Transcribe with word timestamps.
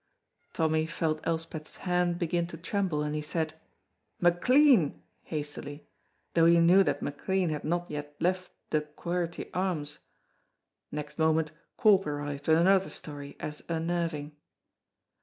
Tommy 0.53 0.87
felt 0.87 1.21
Elspeth's 1.25 1.77
hand 1.85 2.17
begin 2.17 2.47
to 2.47 2.57
tremble, 2.57 3.03
and 3.03 3.13
he 3.13 3.21
said 3.21 3.53
"McLean!" 4.19 5.03
hastily, 5.25 5.85
though 6.33 6.47
he 6.47 6.59
knew 6.59 6.81
that 6.83 7.03
McLean 7.03 7.51
had 7.51 7.63
not 7.63 7.91
yet 7.91 8.15
left 8.19 8.51
the 8.71 8.81
Quharity 8.81 9.51
Arms. 9.53 9.99
Next 10.91 11.19
moment 11.19 11.51
Corp 11.77 12.07
arrived 12.07 12.47
with 12.47 12.57
another 12.57 12.89
story 12.89 13.37
as 13.39 13.61
unnerving. 13.69 14.35